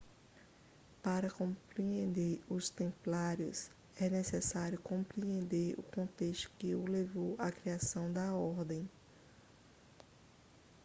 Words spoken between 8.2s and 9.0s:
ordem